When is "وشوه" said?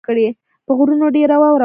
1.53-1.59